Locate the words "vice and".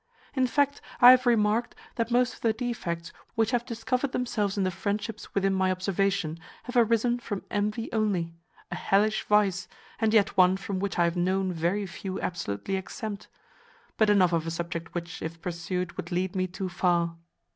9.25-10.11